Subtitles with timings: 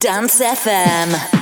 [0.00, 1.39] Dance FM.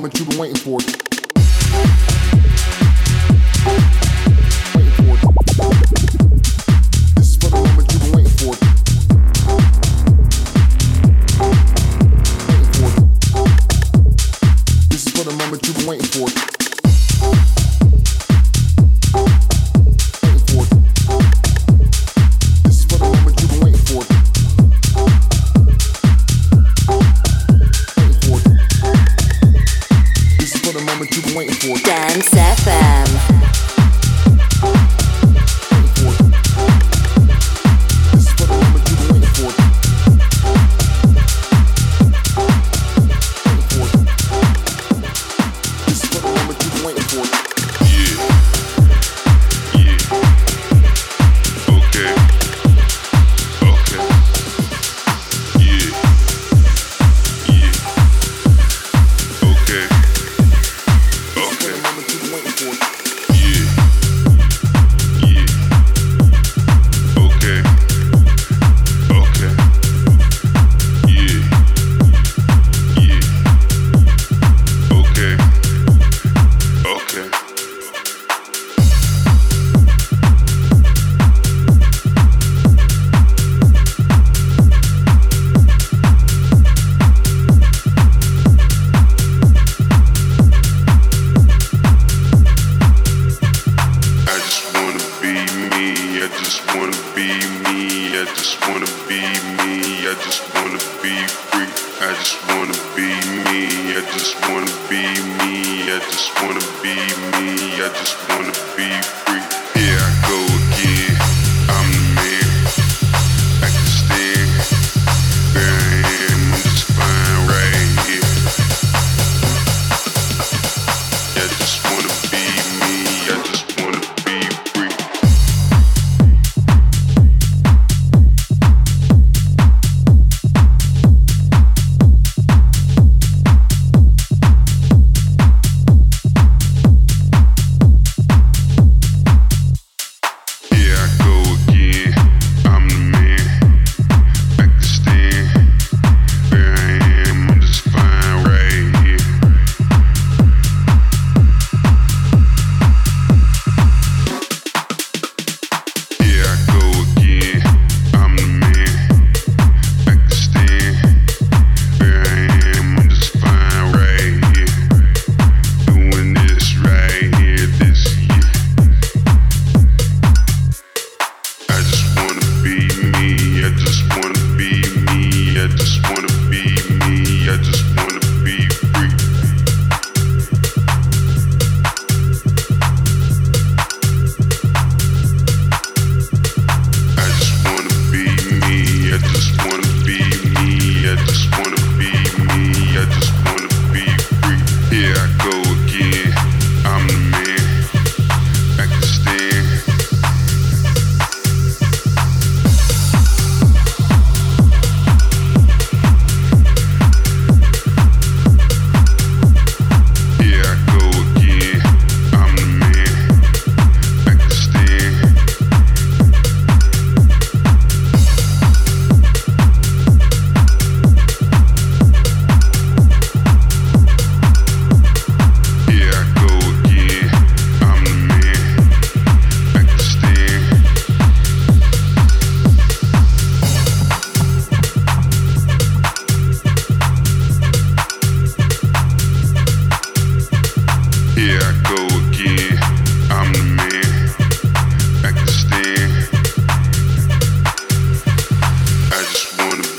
[0.00, 1.09] moment you've been waiting for.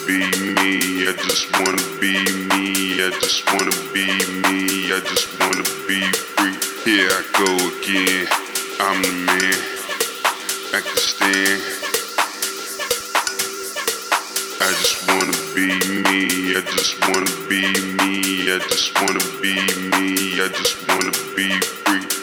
[0.07, 0.19] Be
[0.55, 1.07] me.
[1.07, 2.13] I just wanna be
[2.49, 3.01] me.
[3.03, 4.05] I just wanna be
[4.43, 6.53] me, I just wanna be free.
[6.85, 8.27] Here I go again.
[8.79, 9.59] I'm the man.
[10.73, 11.61] I can stand.
[14.61, 15.67] I just wanna be
[16.05, 16.55] me.
[16.55, 17.61] I just wanna be
[17.97, 18.53] me.
[18.53, 19.55] I just wanna be
[19.91, 20.41] me.
[20.41, 22.20] I just wanna be free.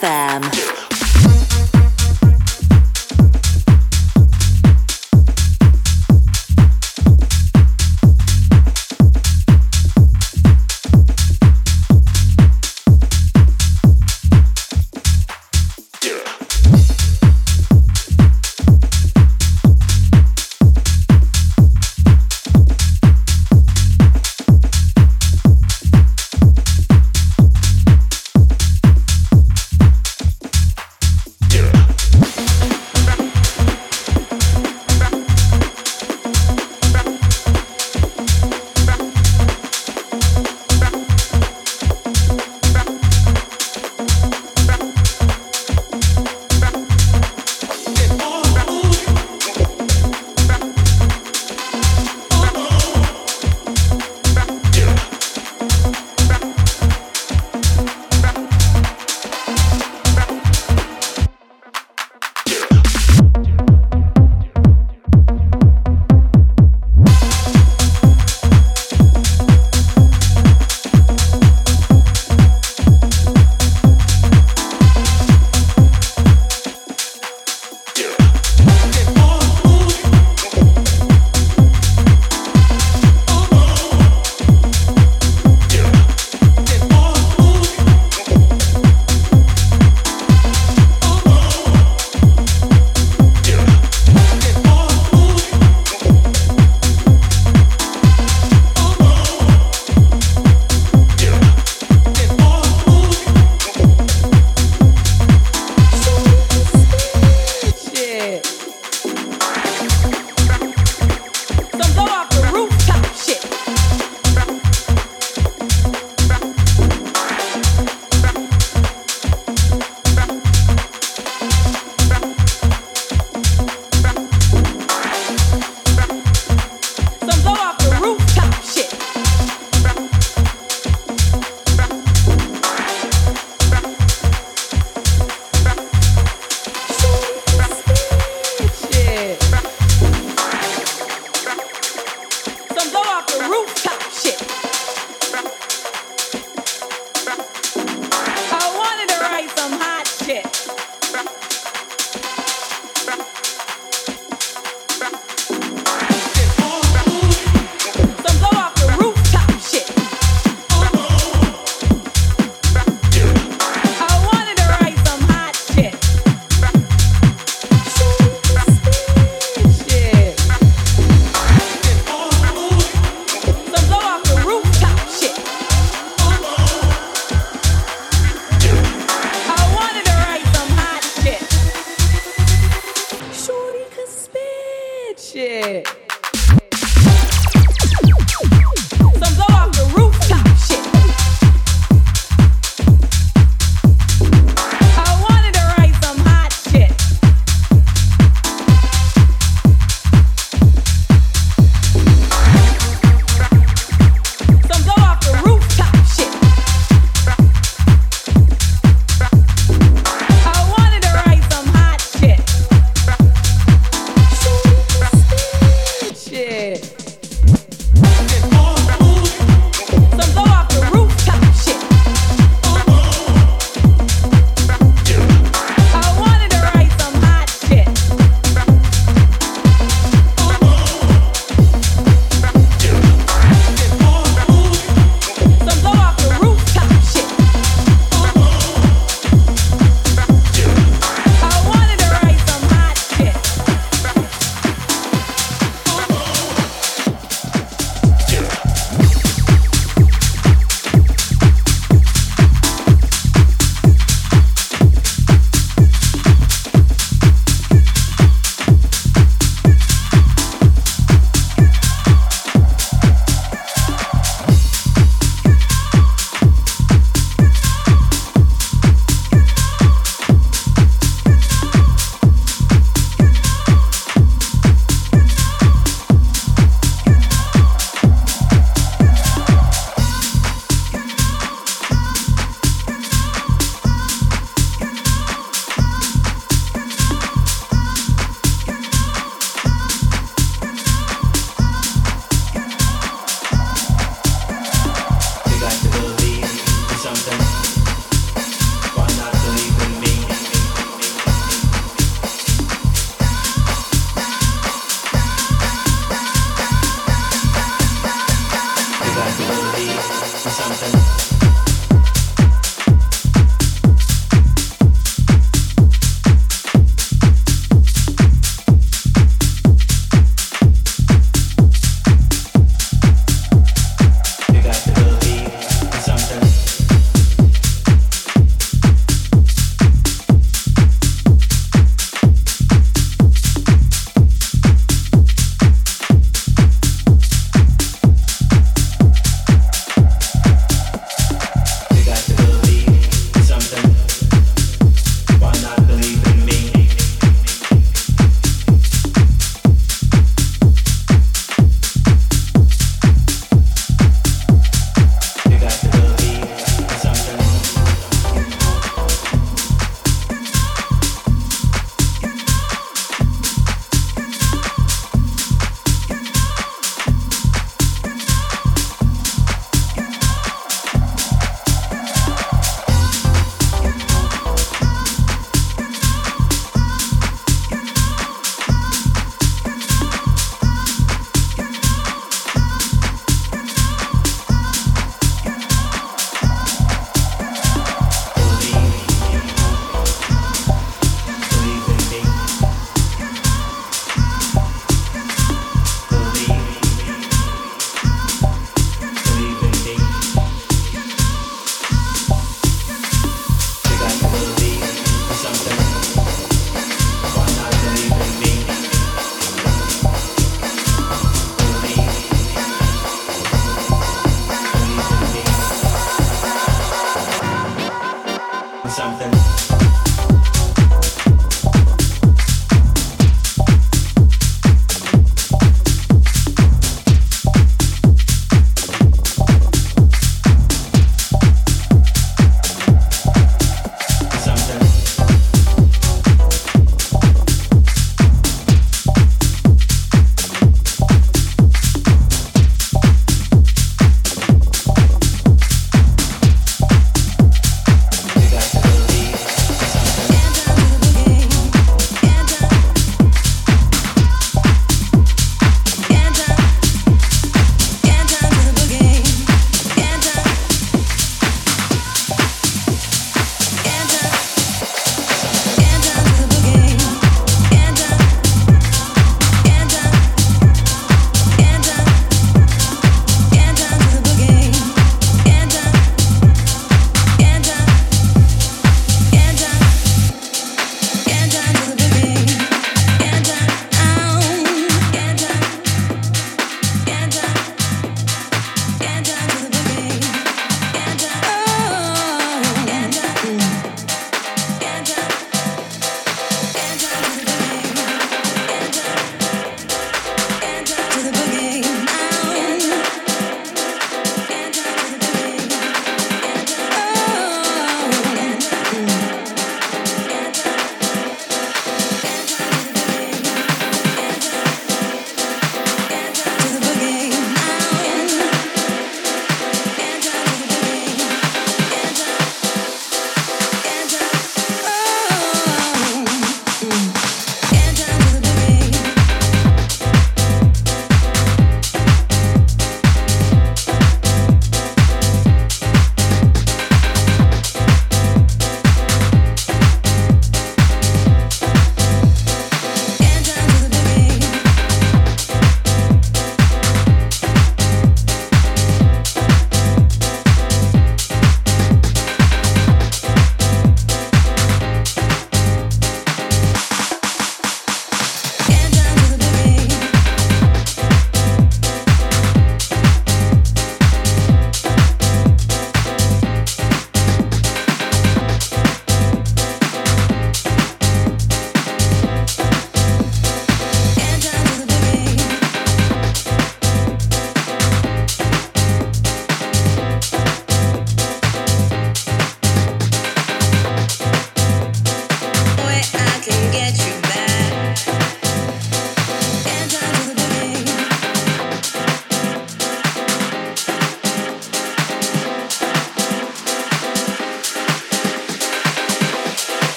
[0.00, 0.75] FM.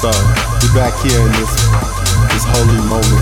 [0.00, 1.52] So we back here in this
[2.32, 3.20] this holy moment.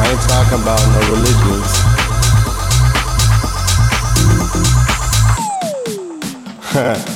[0.00, 1.70] I ain't talking about no religions.
[6.72, 7.10] Ha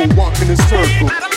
[0.00, 1.29] people walking in circles.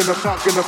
[0.00, 0.58] in the fight, you're not in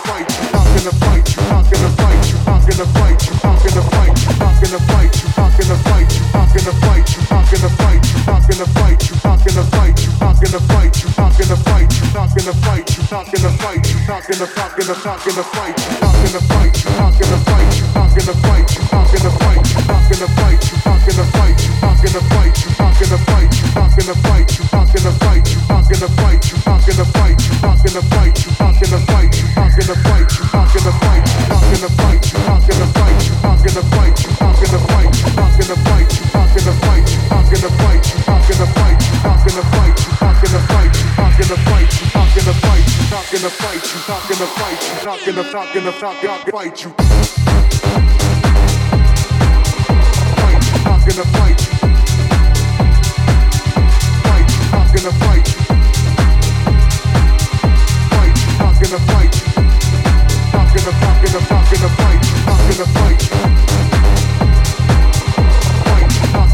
[14.40, 17.30] the fight, you're not in the fight, you're not in the fight, you're not in
[17.30, 19.30] the fight gonna fight, I'm gonna
[38.74, 39.09] fight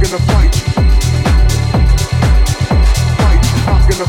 [0.08, 0.65] gonna fight.
[3.88, 4.04] gonna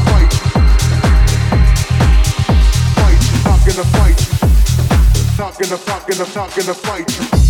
[6.74, 7.47] fight.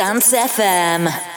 [0.00, 1.29] Dance FM.